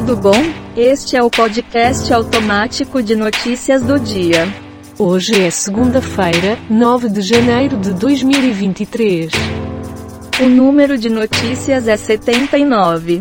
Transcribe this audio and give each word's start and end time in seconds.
tudo 0.00 0.16
bom? 0.16 0.32
Este 0.76 1.14
é 1.14 1.22
o 1.22 1.28
podcast 1.28 2.10
automático 2.10 3.02
de 3.02 3.14
notícias 3.14 3.82
do 3.82 4.00
dia. 4.00 4.46
Hoje 4.98 5.42
é 5.42 5.50
segunda-feira, 5.50 6.56
9 6.70 7.10
de 7.10 7.20
janeiro 7.20 7.76
de 7.76 7.92
2023. 7.92 9.30
O 10.42 10.48
número 10.48 10.96
de 10.96 11.10
notícias 11.10 11.86
é 11.86 11.98
79. 11.98 13.20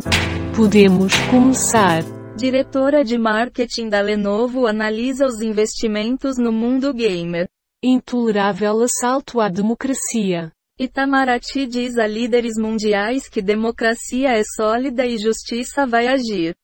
Podemos 0.55 1.13
começar. 1.29 2.01
Diretora 2.37 3.03
de 3.03 3.17
marketing 3.17 3.89
da 3.89 3.99
Lenovo 3.99 4.65
analisa 4.65 5.25
os 5.25 5.41
investimentos 5.41 6.37
no 6.37 6.51
mundo 6.51 6.93
gamer. 6.93 7.49
Intolerável 7.83 8.81
assalto 8.81 9.41
à 9.41 9.49
democracia. 9.49 10.49
Itamaraty 10.79 11.67
diz 11.67 11.97
a 11.97 12.07
líderes 12.07 12.53
mundiais 12.57 13.27
que 13.27 13.41
democracia 13.41 14.29
é 14.29 14.41
sólida 14.55 15.05
e 15.05 15.17
justiça 15.17 15.85
vai 15.85 16.07
agir. 16.07 16.55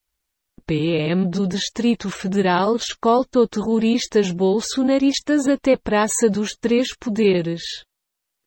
PM 0.67 1.29
do 1.29 1.47
Distrito 1.47 2.09
Federal 2.09 2.75
escoltou 2.75 3.47
terroristas 3.47 4.31
bolsonaristas 4.31 5.47
até 5.47 5.77
Praça 5.77 6.27
dos 6.27 6.53
Três 6.59 6.87
Poderes. 6.99 7.61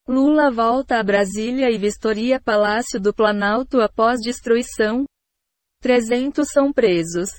Lula 0.08 0.50
volta 0.50 0.98
a 0.98 1.02
Brasília 1.04 1.70
e 1.70 1.78
vistoria 1.78 2.40
Palácio 2.40 2.98
do 2.98 3.14
Planalto 3.14 3.80
após 3.80 4.18
destruição. 4.20 5.04
300 5.80 6.48
são 6.48 6.72
presos. 6.72 7.30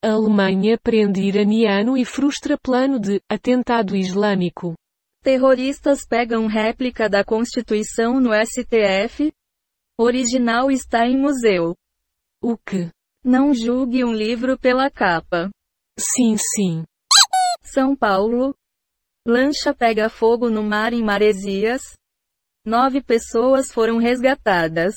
A 0.00 0.12
Alemanha 0.12 0.78
prende 0.80 1.20
iraniano 1.22 1.96
e 1.96 2.04
frustra 2.04 2.56
plano 2.56 3.00
de 3.00 3.20
atentado 3.28 3.96
islâmico. 3.96 4.74
Terroristas 5.24 6.06
pegam 6.06 6.46
réplica 6.46 7.08
da 7.08 7.24
Constituição 7.24 8.20
no 8.20 8.30
STF? 8.32 9.32
Original 9.98 10.70
está 10.70 11.04
em 11.04 11.18
museu. 11.18 11.74
O 12.40 12.56
que? 12.56 12.93
Não 13.24 13.54
julgue 13.54 14.04
um 14.04 14.12
livro 14.12 14.58
pela 14.58 14.90
capa. 14.90 15.48
Sim, 15.98 16.36
sim. 16.36 16.84
São 17.62 17.96
Paulo. 17.96 18.54
Lancha 19.26 19.72
pega 19.72 20.10
fogo 20.10 20.50
no 20.50 20.62
mar 20.62 20.92
em 20.92 21.02
Maresias. 21.02 21.94
Nove 22.66 23.02
pessoas 23.02 23.72
foram 23.72 23.96
resgatadas. 23.96 24.94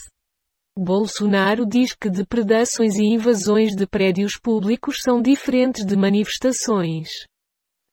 Bolsonaro 0.78 1.66
diz 1.66 1.95
que 1.95 2.09
depredações 2.09 2.95
e 2.97 3.03
invasões 3.03 3.73
de 3.73 3.88
prédios 3.88 4.38
públicos 4.38 5.02
são 5.02 5.22
diferentes 5.22 5.86
de 5.86 5.95
manifestações 5.95 7.09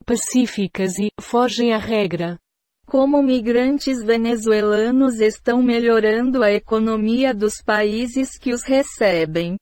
pacíficas 0.05 0.99
e 0.99 1.09
fogem 1.21 1.73
à 1.73 1.79
regra. 1.79 2.39
Como 2.87 3.23
migrantes 3.23 4.05
venezuelanos 4.05 5.19
estão 5.19 5.63
melhorando 5.63 6.43
a 6.43 6.53
economia 6.53 7.33
dos 7.33 7.63
países 7.63 8.37
que 8.37 8.53
os 8.53 8.63
recebem. 8.63 9.57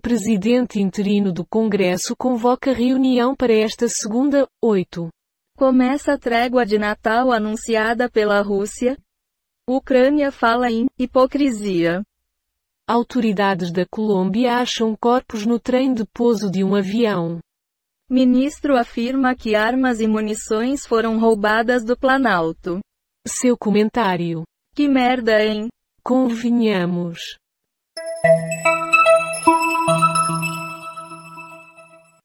Presidente 0.00 0.80
interino 0.80 1.32
do 1.32 1.44
Congresso 1.44 2.14
convoca 2.16 2.72
reunião 2.72 3.34
para 3.34 3.52
esta 3.52 3.88
segunda, 3.88 4.46
8. 4.62 5.08
Começa 5.56 6.12
a 6.12 6.18
trégua 6.18 6.64
de 6.64 6.78
Natal 6.78 7.32
anunciada 7.32 8.08
pela 8.08 8.40
Rússia. 8.40 8.96
Ucrânia 9.68 10.30
fala 10.30 10.70
em 10.70 10.86
hipocrisia. 10.98 12.04
Autoridades 12.86 13.72
da 13.72 13.84
Colômbia 13.84 14.58
acham 14.58 14.94
corpos 14.94 15.44
no 15.44 15.58
trem 15.58 15.92
de 15.92 16.04
pouso 16.04 16.48
de 16.50 16.62
um 16.62 16.76
avião. 16.76 17.40
Ministro 18.08 18.76
afirma 18.76 19.34
que 19.34 19.56
armas 19.56 20.00
e 20.00 20.06
munições 20.06 20.86
foram 20.86 21.18
roubadas 21.18 21.84
do 21.84 21.98
Planalto. 21.98 22.78
Seu 23.26 23.56
comentário. 23.58 24.44
Que 24.72 24.86
merda, 24.86 25.44
hein? 25.44 25.68
Convenhamos. 26.04 27.36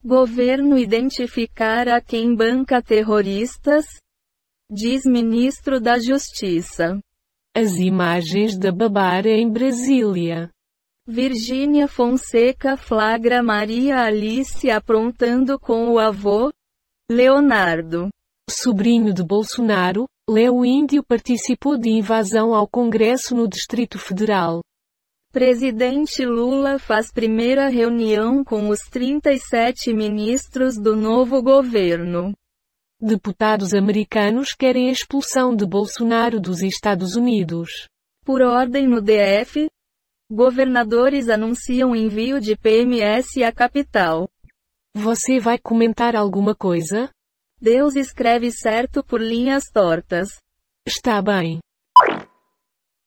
Governo 0.03 0.79
identificar 0.79 1.87
a 1.87 2.01
quem 2.01 2.35
banca 2.35 2.81
terroristas? 2.81 3.85
Diz 4.67 5.05
ministro 5.05 5.79
da 5.79 5.99
Justiça. 5.99 6.99
As 7.55 7.75
imagens 7.75 8.57
da 8.57 8.71
Babara 8.71 9.29
em 9.29 9.47
Brasília. 9.47 10.49
Virgínia 11.07 11.87
Fonseca 11.87 12.75
flagra 12.75 13.43
Maria 13.43 13.99
Alice 14.01 14.71
aprontando 14.71 15.59
com 15.59 15.89
o 15.89 15.99
avô, 15.99 16.51
Leonardo. 17.07 18.09
Sobrinho 18.49 19.13
de 19.13 19.23
Bolsonaro, 19.23 20.05
Léo 20.27 20.65
Índio 20.65 21.03
participou 21.03 21.77
de 21.77 21.91
invasão 21.91 22.55
ao 22.55 22.67
Congresso 22.67 23.35
no 23.35 23.47
Distrito 23.47 23.99
Federal. 23.99 24.61
Presidente 25.31 26.25
Lula 26.25 26.77
faz 26.77 27.09
primeira 27.09 27.69
reunião 27.69 28.43
com 28.43 28.67
os 28.67 28.81
37 28.81 29.93
ministros 29.93 30.77
do 30.77 30.93
novo 30.93 31.41
governo. 31.41 32.33
Deputados 32.99 33.73
americanos 33.73 34.53
querem 34.53 34.89
a 34.89 34.91
expulsão 34.91 35.55
de 35.55 35.65
Bolsonaro 35.65 36.37
dos 36.37 36.61
Estados 36.61 37.15
Unidos. 37.15 37.87
Por 38.25 38.41
ordem 38.41 38.85
no 38.85 39.01
DF, 39.01 39.69
governadores 40.29 41.29
anunciam 41.29 41.95
envio 41.95 42.41
de 42.41 42.57
PMS 42.57 43.41
à 43.41 43.53
capital. 43.53 44.29
Você 44.93 45.39
vai 45.39 45.57
comentar 45.57 46.13
alguma 46.13 46.53
coisa? 46.53 47.09
Deus 47.57 47.95
escreve 47.95 48.51
certo 48.51 49.01
por 49.01 49.21
linhas 49.21 49.63
tortas. 49.71 50.27
Está 50.85 51.21
bem. 51.21 51.59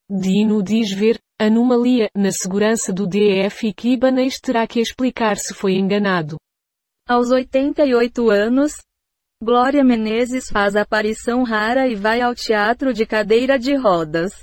Dino 0.09 0.62
diz 0.62 0.91
ver 0.91 1.19
anomalia 1.39 2.09
na 2.15 2.31
segurança 2.31 2.93
do 2.93 3.06
DF 3.06 3.69
e 3.69 3.75
que 3.75 3.91
Ibanez 3.91 4.39
terá 4.41 4.67
que 4.67 4.81
explicar 4.81 5.37
se 5.37 5.53
foi 5.53 5.75
enganado. 5.75 6.37
Aos 7.09 7.31
88 7.31 8.31
anos, 8.31 8.77
Glória 9.43 9.84
Menezes 9.84 10.49
faz 10.49 10.75
aparição 10.75 11.43
rara 11.43 11.87
e 11.87 11.94
vai 11.94 12.21
ao 12.21 12.34
teatro 12.34 12.94
de 12.94 13.05
cadeira 13.05 13.59
de 13.59 13.75
rodas. 13.75 14.43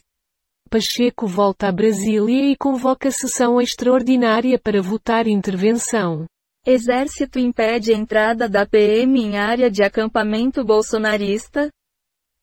Pacheco 0.69 1.27
volta 1.27 1.67
a 1.67 1.71
Brasília 1.71 2.51
e 2.51 2.55
convoca 2.55 3.09
sessão 3.09 3.59
extraordinária 3.59 4.59
para 4.59 4.81
votar 4.81 5.27
intervenção. 5.27 6.25
Exército 6.65 7.39
impede 7.39 7.91
entrada 7.91 8.47
da 8.47 8.65
PM 8.65 9.19
em 9.19 9.37
área 9.37 9.71
de 9.71 9.81
acampamento 9.81 10.63
bolsonarista? 10.63 11.69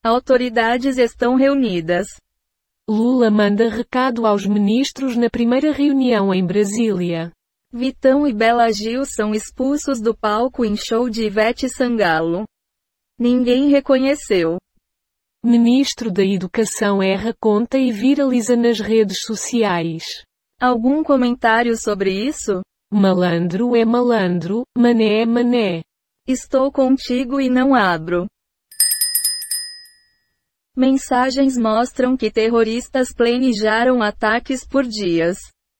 Autoridades 0.04 0.98
estão 0.98 1.36
reunidas. 1.36 2.08
Lula 2.90 3.30
manda 3.30 3.68
recado 3.68 4.26
aos 4.26 4.46
ministros 4.46 5.14
na 5.14 5.28
primeira 5.28 5.72
reunião 5.72 6.32
em 6.32 6.42
Brasília. 6.42 7.30
Vitão 7.70 8.26
e 8.26 8.32
Bela 8.32 8.72
Gil 8.72 9.04
são 9.04 9.34
expulsos 9.34 10.00
do 10.00 10.16
palco 10.16 10.64
em 10.64 10.74
show 10.74 11.10
de 11.10 11.24
Ivete 11.24 11.68
Sangalo. 11.68 12.44
Ninguém 13.18 13.68
reconheceu. 13.68 14.56
Ministro 15.44 16.10
da 16.10 16.24
Educação 16.24 17.02
erra 17.02 17.34
conta 17.38 17.76
e 17.76 17.92
viraliza 17.92 18.56
nas 18.56 18.80
redes 18.80 19.20
sociais. 19.20 20.24
Algum 20.58 21.04
comentário 21.04 21.76
sobre 21.76 22.10
isso? 22.10 22.62
Malandro 22.90 23.76
é 23.76 23.84
malandro, 23.84 24.62
mané 24.74 25.20
é 25.20 25.26
mané. 25.26 25.82
Estou 26.26 26.72
contigo 26.72 27.38
e 27.38 27.50
não 27.50 27.74
abro. 27.74 28.26
Mensagens 30.78 31.58
mostram 31.58 32.16
que 32.16 32.30
terroristas 32.30 33.12
planejaram 33.12 34.00
ataques 34.00 34.64
por 34.64 34.84
dias. 34.84 35.36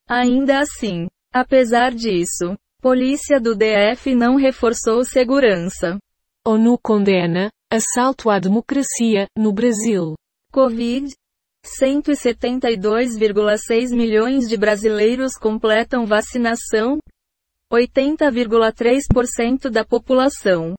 Ainda 0.09 0.59
assim, 0.59 1.06
apesar 1.32 1.94
disso, 1.94 2.59
polícia 2.82 3.41
do 3.41 3.54
DF 3.54 4.12
não 4.16 4.34
reforçou 4.34 5.04
segurança. 5.04 5.97
ONU 6.44 6.76
condena 6.82 7.48
assalto 7.70 8.28
à 8.28 8.41
democracia 8.41 9.28
no 9.38 9.53
Brasil. 9.53 10.16
Covid 10.50 11.15
172,6 11.65 13.94
milhões 13.94 14.48
de 14.48 14.56
brasileiros 14.56 15.34
completam 15.34 16.06
vacinação, 16.06 16.98
80,3% 17.72 19.71
da 19.71 19.84
população. 19.84 20.74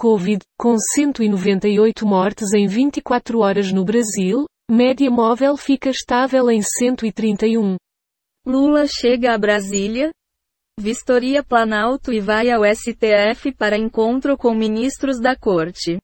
Covid, 0.00 0.40
com 0.58 0.78
198 0.78 2.06
mortes 2.06 2.54
em 2.54 2.66
24 2.66 3.40
horas 3.40 3.70
no 3.70 3.84
Brasil, 3.84 4.46
média 4.70 5.10
móvel 5.10 5.58
fica 5.58 5.90
estável 5.90 6.50
em 6.50 6.62
131. 6.62 7.76
Lula 8.46 8.86
chega 8.86 9.34
a 9.34 9.36
Brasília, 9.36 10.10
vistoria 10.78 11.44
Planalto 11.44 12.14
e 12.14 12.18
vai 12.18 12.50
ao 12.50 12.62
STF 12.64 13.52
para 13.52 13.76
encontro 13.76 14.38
com 14.38 14.54
ministros 14.54 15.20
da 15.20 15.36
corte. 15.36 15.98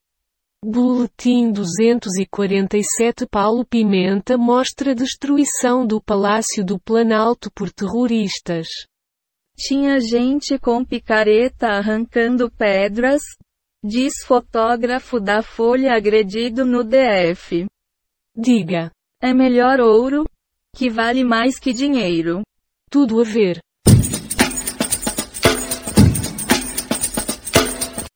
Boletim 0.62 1.50
247 1.50 3.26
Paulo 3.26 3.64
Pimenta 3.64 4.36
mostra 4.36 4.94
destruição 4.94 5.86
do 5.86 6.02
Palácio 6.02 6.62
do 6.62 6.78
Planalto 6.78 7.50
por 7.50 7.72
terroristas. 7.72 8.68
Tinha 9.56 9.98
gente 10.00 10.58
com 10.58 10.84
picareta 10.84 11.68
arrancando 11.68 12.50
pedras, 12.50 13.22
Diz 13.88 14.14
fotógrafo 14.24 15.20
da 15.20 15.44
Folha 15.44 15.94
agredido 15.94 16.64
no 16.64 16.82
DF. 16.82 17.66
Diga. 18.36 18.90
É 19.22 19.32
melhor 19.32 19.78
ouro, 19.78 20.24
que 20.74 20.90
vale 20.90 21.22
mais 21.22 21.56
que 21.56 21.72
dinheiro. 21.72 22.42
Tudo 22.90 23.20
a 23.20 23.22
ver. 23.22 23.60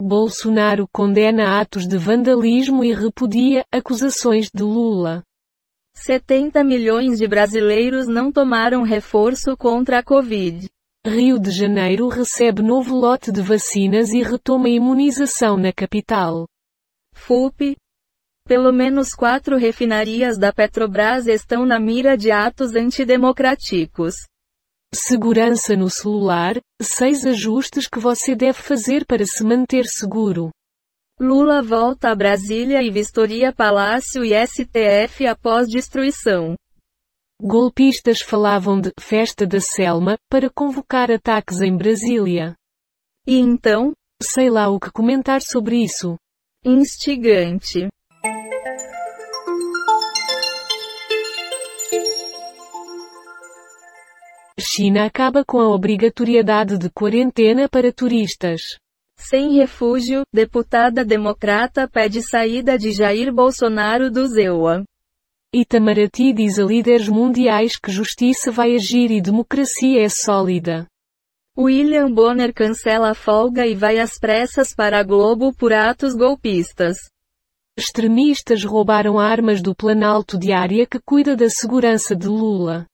Bolsonaro 0.03 0.89
condena 0.93 1.61
atos 1.61 1.87
de 1.87 1.97
vandalismo 1.97 2.83
e 2.83 2.93
repudia 2.93 3.65
acusações 3.71 4.51
de 4.53 4.65
Lula. 4.65 5.23
70 5.95 6.65
milhões 6.65 7.17
de 7.17 7.29
brasileiros 7.29 8.09
não 8.09 8.33
tomaram 8.33 8.83
reforço 8.83 9.57
contra 9.57 10.01
a 10.01 10.03
Covid. 10.03 10.69
Rio 11.06 11.38
de 11.38 11.50
Janeiro 11.50 12.08
recebe 12.08 12.61
novo 12.61 12.94
lote 12.94 13.32
de 13.32 13.41
vacinas 13.41 14.11
e 14.11 14.23
retoma 14.23 14.69
imunização 14.69 15.56
na 15.56 15.73
capital. 15.73 16.47
FUP. 17.14 17.75
Pelo 18.47 18.70
menos 18.70 19.14
quatro 19.14 19.56
refinarias 19.56 20.37
da 20.37 20.52
Petrobras 20.52 21.26
estão 21.26 21.64
na 21.64 21.81
mira 21.81 22.19
de 22.19 22.31
atos 22.31 22.75
antidemocráticos. 22.75 24.14
Segurança 24.94 25.75
no 25.75 25.88
celular, 25.88 26.61
seis 26.82 27.25
ajustes 27.25 27.88
que 27.88 27.99
você 27.99 28.37
deve 28.37 28.61
fazer 28.61 29.06
para 29.06 29.25
se 29.25 29.43
manter 29.43 29.87
seguro. 29.87 30.50
Lula 31.19 31.62
volta 31.62 32.11
a 32.11 32.14
Brasília 32.14 32.82
e 32.82 32.91
vistoria 32.91 33.55
Palácio 33.55 34.23
e 34.23 34.32
STF 34.47 35.26
após 35.26 35.67
destruição. 35.67 36.56
Golpistas 37.43 38.21
falavam 38.21 38.79
de 38.79 38.93
festa 39.01 39.47
da 39.47 39.61
Selma 39.61 40.19
para 40.29 40.51
convocar 40.51 41.11
ataques 41.11 41.63
em 41.63 41.75
Brasília. 41.75 42.55
E 43.27 43.39
então? 43.39 43.95
Sei 44.23 44.51
lá 44.51 44.69
o 44.69 44.79
que 44.79 44.91
comentar 44.91 45.41
sobre 45.41 45.83
isso. 45.83 46.19
Instigante. 46.63 47.89
China 54.59 55.07
acaba 55.07 55.43
com 55.43 55.61
a 55.61 55.75
obrigatoriedade 55.75 56.77
de 56.77 56.91
quarentena 56.91 57.71
para 57.71 57.91
turistas. 57.91 58.77
Sem 59.17 59.55
refúgio, 59.57 60.25
deputada 60.31 61.03
democrata 61.07 61.89
pede 61.89 62.21
saída 62.21 62.77
de 62.77 62.93
Jair 62.93 63.33
Bolsonaro 63.33 64.11
do 64.11 64.27
ZEUA. 64.27 64.85
Itamaraty 65.52 66.32
diz 66.32 66.61
a 66.61 66.64
líderes 66.64 67.08
mundiais 67.08 67.76
que 67.76 67.91
justiça 67.91 68.52
vai 68.52 68.76
agir 68.76 69.11
e 69.11 69.20
democracia 69.20 70.00
é 70.00 70.08
sólida. 70.08 70.87
William 71.58 72.08
Bonner 72.08 72.55
cancela 72.55 73.11
a 73.11 73.14
folga 73.14 73.67
e 73.67 73.75
vai 73.75 73.99
às 73.99 74.17
pressas 74.17 74.73
para 74.73 75.00
a 75.00 75.02
Globo 75.02 75.52
por 75.52 75.73
atos 75.73 76.14
golpistas. 76.14 76.99
Extremistas 77.76 78.62
roubaram 78.62 79.19
armas 79.19 79.61
do 79.61 79.75
Planalto 79.75 80.38
de 80.38 80.52
área 80.52 80.87
que 80.87 81.00
cuida 81.00 81.35
da 81.35 81.50
segurança 81.50 82.14
de 82.14 82.29
Lula. 82.29 82.87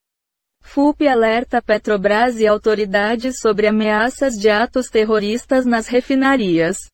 FUP 0.62 1.06
alerta 1.06 1.60
Petrobras 1.60 2.40
e 2.40 2.46
autoridades 2.46 3.38
sobre 3.38 3.66
ameaças 3.66 4.32
de 4.32 4.48
atos 4.48 4.88
terroristas 4.88 5.66
nas 5.66 5.88
refinarias. 5.88 6.88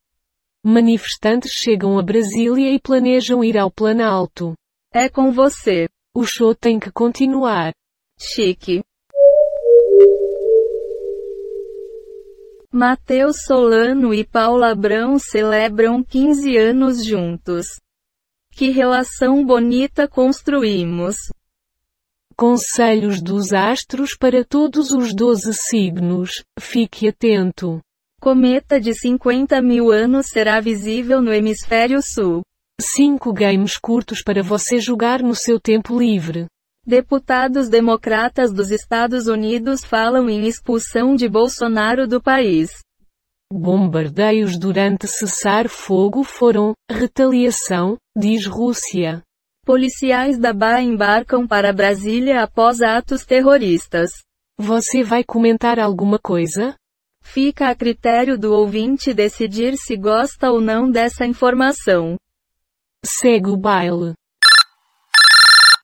Manifestantes 0.65 1.53
chegam 1.53 1.97
a 2.01 2.03
Brasília 2.03 2.75
e 2.75 2.81
planejam 2.81 3.45
ir 3.45 3.57
ao 3.57 3.71
Planalto. 3.71 4.55
É 4.95 5.09
com 5.09 5.33
você. 5.33 5.89
O 6.15 6.27
show 6.27 6.55
tem 6.55 6.79
que 6.79 6.93
continuar. 6.93 7.73
Chique. 8.19 8.85
Matheus 12.71 13.45
Solano 13.47 14.13
e 14.13 14.23
Paula 14.23 14.71
Abrão 14.71 15.19
celebram 15.19 16.05
15 16.05 16.59
anos 16.59 17.03
juntos. 17.03 17.81
Que 18.51 18.69
relação 18.69 19.43
bonita 19.47 20.07
construímos. 20.07 21.17
Conselhos 22.37 23.23
dos 23.23 23.55
astros 23.55 24.15
para 24.15 24.45
todos 24.45 24.91
os 24.91 25.15
12 25.15 25.55
signos. 25.55 26.45
Fique 26.61 27.09
atento. 27.09 27.81
Cometa 28.21 28.79
de 28.79 28.93
50 28.93 29.63
mil 29.63 29.91
anos 29.91 30.27
será 30.27 30.61
visível 30.61 31.23
no 31.23 31.33
hemisfério 31.33 32.03
sul. 32.03 32.43
5 32.83 33.33
games 33.33 33.79
curtos 33.79 34.23
para 34.23 34.43
você 34.43 34.79
jogar 34.79 35.23
no 35.23 35.35
seu 35.35 35.59
tempo 35.59 35.99
livre. 35.99 36.47
Deputados 36.85 37.69
democratas 37.69 38.53
dos 38.53 38.71
Estados 38.71 39.29
Unidos 39.29 39.85
falam 39.85 40.29
em 40.29 40.47
expulsão 40.47 41.15
de 41.15 41.29
Bolsonaro 41.29 42.09
do 42.09 42.21
país. 42.21 42.71
Bombardeios 43.53 44.59
durante 44.59 45.07
cessar-fogo 45.07 46.25
foram 46.25 46.73
retaliação, 46.91 47.97
diz 48.17 48.47
Rússia. 48.47 49.23
Policiais 49.65 50.39
da 50.39 50.53
BA 50.53 50.81
embarcam 50.81 51.47
para 51.47 51.73
Brasília 51.73 52.43
após 52.43 52.83
atos 52.83 53.25
terroristas. 53.25 54.11
Você 54.59 55.05
vai 55.05 55.23
comentar 55.23 55.79
alguma 55.79 56.19
coisa? 56.19 56.75
Fica 57.23 57.69
a 57.69 57.75
critério 57.75 58.37
do 58.37 58.53
ouvinte 58.53 59.15
decidir 59.15 59.77
se 59.77 59.97
gosta 59.97 60.51
ou 60.51 60.61
não 60.61 60.91
dessa 60.91 61.25
informação. 61.25 62.17
Segue 63.05 63.51
o 63.51 63.57
baile. 63.57 64.15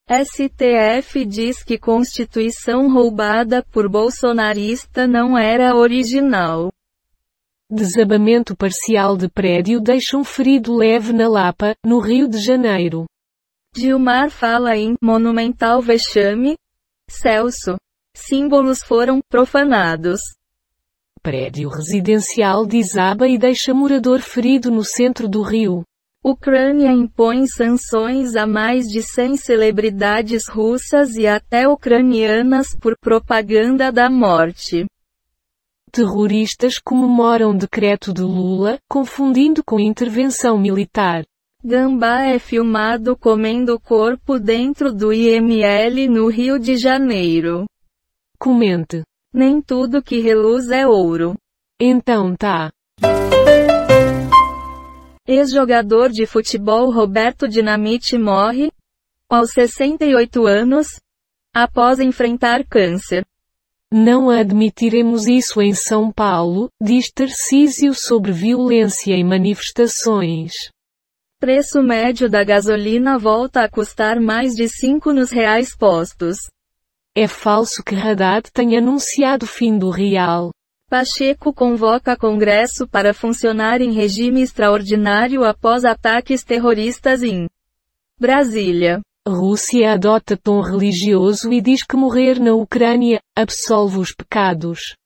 STF 0.08 1.24
diz 1.26 1.62
que 1.64 1.76
Constituição 1.76 2.90
roubada 2.90 3.62
por 3.72 3.88
bolsonarista 3.88 5.06
não 5.06 5.36
era 5.36 5.74
original. 5.74 6.72
Desabamento 7.70 8.56
parcial 8.56 9.16
de 9.16 9.28
prédio 9.28 9.80
deixa 9.80 10.16
um 10.16 10.24
ferido 10.24 10.74
leve 10.74 11.12
na 11.12 11.28
Lapa, 11.28 11.74
no 11.84 11.98
Rio 11.98 12.28
de 12.28 12.38
Janeiro. 12.38 13.04
Gilmar 13.76 14.30
fala 14.30 14.76
em 14.76 14.94
monumental 15.02 15.82
vexame. 15.82 16.56
Celso. 17.10 17.76
Símbolos 18.16 18.82
foram 18.82 19.20
profanados. 19.28 20.20
Prédio 21.20 21.68
residencial 21.68 22.64
desaba 22.64 23.28
e 23.28 23.36
deixa 23.36 23.74
morador 23.74 24.20
ferido 24.20 24.70
no 24.70 24.84
centro 24.84 25.28
do 25.28 25.42
Rio. 25.42 25.84
Ucrânia 26.24 26.90
impõe 26.90 27.46
sanções 27.46 28.34
a 28.34 28.46
mais 28.46 28.86
de 28.86 29.02
100 29.02 29.36
celebridades 29.36 30.48
russas 30.48 31.14
e 31.14 31.26
até 31.26 31.68
ucranianas 31.68 32.76
por 32.80 32.96
propaganda 32.98 33.92
da 33.92 34.10
morte. 34.10 34.86
Terroristas 35.92 36.78
comemoram 36.78 37.56
decreto 37.56 38.12
de 38.12 38.22
Lula, 38.22 38.78
confundindo 38.88 39.62
com 39.64 39.78
intervenção 39.78 40.58
militar. 40.58 41.24
Gambá 41.64 42.24
é 42.24 42.38
filmado 42.38 43.16
comendo 43.16 43.80
corpo 43.80 44.38
dentro 44.38 44.92
do 44.92 45.12
IML 45.12 46.08
no 46.08 46.28
Rio 46.28 46.58
de 46.58 46.76
Janeiro. 46.76 47.64
Comente. 48.38 49.02
Nem 49.32 49.60
tudo 49.60 50.02
que 50.02 50.20
reluz 50.20 50.70
é 50.70 50.86
ouro. 50.86 51.34
Então 51.80 52.34
tá. 52.36 52.70
Ex-jogador 55.30 56.08
de 56.08 56.24
futebol 56.24 56.90
Roberto 56.90 57.46
Dinamite 57.46 58.16
morre, 58.16 58.72
aos 59.28 59.50
68 59.52 60.46
anos, 60.46 60.86
após 61.54 62.00
enfrentar 62.00 62.64
câncer. 62.64 63.26
Não 63.92 64.30
admitiremos 64.30 65.26
isso 65.26 65.60
em 65.60 65.74
São 65.74 66.10
Paulo, 66.10 66.70
diz 66.80 67.10
Tarcísio 67.12 67.92
sobre 67.92 68.32
violência 68.32 69.12
em 69.12 69.22
manifestações. 69.22 70.70
Preço 71.38 71.82
médio 71.82 72.30
da 72.30 72.42
gasolina 72.42 73.18
volta 73.18 73.64
a 73.64 73.68
custar 73.68 74.18
mais 74.18 74.54
de 74.54 74.66
5 74.66 75.12
nos 75.12 75.30
reais 75.30 75.76
postos. 75.76 76.38
É 77.14 77.28
falso 77.28 77.82
que 77.84 77.94
Haddad 77.94 78.50
tenha 78.50 78.78
anunciado 78.78 79.46
fim 79.46 79.76
do 79.76 79.90
real. 79.90 80.52
Pacheco 80.88 81.52
convoca 81.52 82.16
Congresso 82.16 82.88
para 82.88 83.12
funcionar 83.12 83.82
em 83.82 83.92
regime 83.92 84.40
extraordinário 84.40 85.44
após 85.44 85.84
ataques 85.84 86.42
terroristas 86.42 87.22
em 87.22 87.46
Brasília. 88.18 89.02
Rússia 89.28 89.92
adota 89.92 90.34
tom 90.34 90.62
religioso 90.62 91.52
e 91.52 91.60
diz 91.60 91.82
que 91.82 91.94
morrer 91.94 92.40
na 92.40 92.54
Ucrânia 92.54 93.20
absolve 93.36 93.98
os 93.98 94.14
pecados. 94.14 94.96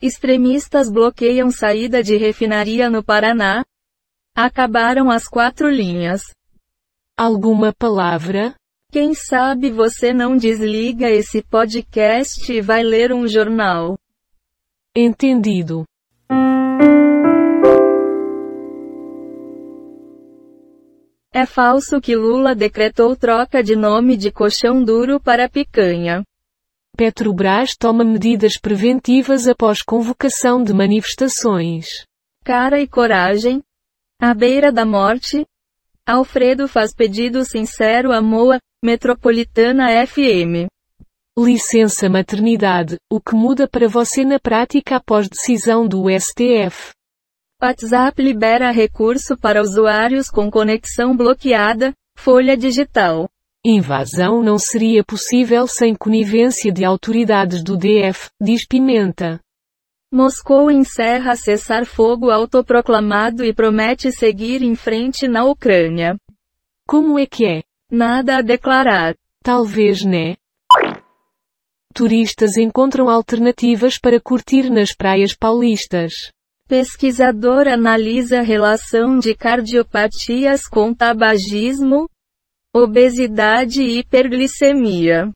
Extremistas 0.00 0.88
bloqueiam 0.88 1.50
saída 1.50 2.04
de 2.04 2.16
refinaria 2.16 2.88
no 2.88 3.02
Paraná. 3.02 3.64
Acabaram 4.32 5.10
as 5.10 5.26
quatro 5.26 5.68
linhas. 5.68 6.22
Alguma 7.16 7.72
palavra? 7.72 8.54
Quem 8.92 9.12
sabe 9.12 9.72
você 9.72 10.12
não 10.12 10.36
desliga 10.36 11.10
esse 11.10 11.42
podcast 11.42 12.50
e 12.52 12.60
vai 12.60 12.84
ler 12.84 13.12
um 13.12 13.26
jornal. 13.26 13.98
Entendido. 14.96 15.84
É 21.32 21.46
falso 21.46 22.00
que 22.00 22.16
Lula 22.16 22.56
decretou 22.56 23.14
troca 23.14 23.62
de 23.62 23.76
nome 23.76 24.16
de 24.16 24.32
colchão 24.32 24.82
duro 24.82 25.20
para 25.20 25.48
picanha. 25.48 26.24
Petrobras 26.96 27.76
toma 27.76 28.02
medidas 28.02 28.58
preventivas 28.58 29.46
após 29.46 29.80
convocação 29.80 30.60
de 30.60 30.74
manifestações. 30.74 32.04
Cara 32.44 32.80
e 32.80 32.88
coragem. 32.88 33.62
À 34.20 34.34
beira 34.34 34.72
da 34.72 34.84
morte. 34.84 35.46
Alfredo 36.04 36.66
faz 36.66 36.92
pedido 36.92 37.44
sincero 37.44 38.10
a 38.10 38.20
Moa, 38.20 38.58
Metropolitana 38.84 40.04
FM. 40.04 40.66
Licença 41.42 42.06
maternidade, 42.06 42.98
o 43.10 43.18
que 43.18 43.34
muda 43.34 43.66
para 43.66 43.88
você 43.88 44.26
na 44.26 44.38
prática 44.38 44.96
após 44.96 45.26
decisão 45.26 45.88
do 45.88 46.04
STF. 46.10 46.92
WhatsApp 47.62 48.22
libera 48.22 48.70
recurso 48.70 49.38
para 49.38 49.62
usuários 49.62 50.28
com 50.28 50.50
conexão 50.50 51.16
bloqueada, 51.16 51.94
folha 52.14 52.58
digital. 52.58 53.26
Invasão 53.64 54.42
não 54.42 54.58
seria 54.58 55.02
possível 55.02 55.66
sem 55.66 55.94
conivência 55.94 56.70
de 56.70 56.84
autoridades 56.84 57.64
do 57.64 57.74
DF, 57.74 58.28
diz 58.38 58.66
Pimenta. 58.66 59.40
Moscou 60.12 60.70
encerra 60.70 61.36
cessar-fogo 61.36 62.30
autoproclamado 62.30 63.42
e 63.46 63.54
promete 63.54 64.12
seguir 64.12 64.62
em 64.62 64.74
frente 64.74 65.26
na 65.26 65.44
Ucrânia. 65.44 66.18
Como 66.86 67.18
é 67.18 67.24
que 67.24 67.46
é? 67.46 67.62
Nada 67.90 68.36
a 68.36 68.42
declarar. 68.42 69.14
Talvez 69.42 70.04
né? 70.04 70.36
Turistas 71.92 72.56
encontram 72.56 73.08
alternativas 73.08 73.98
para 73.98 74.20
curtir 74.20 74.70
nas 74.70 74.94
praias 74.94 75.34
paulistas. 75.34 76.30
Pesquisador 76.68 77.66
analisa 77.66 78.38
a 78.38 78.42
relação 78.42 79.18
de 79.18 79.34
cardiopatias 79.34 80.68
com 80.68 80.94
tabagismo, 80.94 82.08
obesidade 82.72 83.82
e 83.82 83.98
hiperglicemia. 83.98 85.30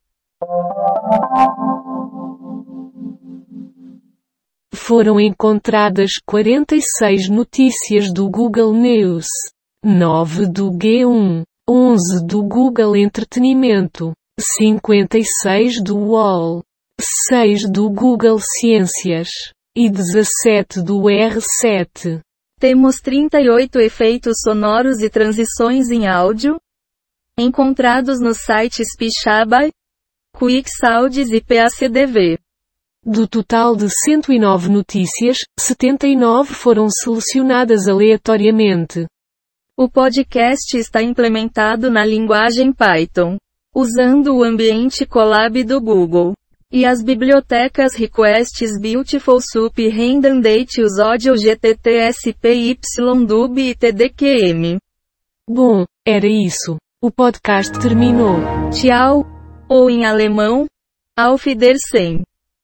Foram 4.73 5.19
encontradas 5.19 6.13
46 6.25 7.29
notícias 7.31 8.13
do 8.13 8.31
Google 8.31 8.73
News, 8.73 9.27
9 9.85 10.47
do 10.47 10.71
G1, 10.71 11.43
11 11.69 12.27
do 12.27 12.43
Google 12.45 12.95
Entretenimento, 12.95 14.13
56 14.41 15.81
do 15.81 15.97
UOL, 15.97 16.65
6 17.29 17.71
do 17.71 17.89
Google 17.89 18.41
Ciências 18.41 19.29
e 19.77 19.89
17 19.89 20.83
do 20.83 21.03
R7. 21.03 22.21
Temos 22.59 22.97
38 22.97 23.79
efeitos 23.81 24.39
sonoros 24.43 25.01
e 25.03 25.09
transições 25.09 25.89
em 25.91 26.09
áudio, 26.09 26.61
encontrados 27.39 28.21
nos 28.21 28.39
sites 28.39 28.97
Pixabay, 28.97 29.71
QuickSounds 30.37 31.31
e 31.31 31.41
PACDV. 31.41 32.39
Do 33.05 33.29
total 33.29 33.77
de 33.77 33.89
109 33.89 34.69
notícias, 34.69 35.39
79 35.61 36.55
foram 36.55 36.89
selecionadas 36.91 37.87
aleatoriamente. 37.87 39.07
O 39.77 39.89
podcast 39.89 40.77
está 40.77 41.03
implementado 41.03 41.91
na 41.91 42.05
linguagem 42.05 42.73
Python, 42.73 43.37
usando 43.75 44.37
o 44.37 44.45
ambiente 44.45 45.05
Colab 45.05 45.63
do 45.65 45.81
Google. 45.81 46.35
E 46.71 46.85
as 46.85 47.03
bibliotecas 47.03 47.95
Requests 47.95 48.81
Beautiful 48.81 49.41
Soup 49.41 49.77
Redundant 49.77 50.69
Use 50.79 51.01
Audio 51.01 51.35
GTTSPY 51.37 52.79
Dub 53.27 53.59
e 53.59 53.75
TDQM. 53.75 54.79
Bom, 55.49 55.85
era 56.07 56.27
isso. 56.27 56.77
O 57.01 57.11
podcast 57.11 57.79
terminou. 57.79 58.37
Tchau. 58.71 59.27
Ou 59.69 59.89
em 59.89 60.05
alemão, 60.05 60.67
Auf 61.17 61.49
Wiedersehen. 61.49 62.23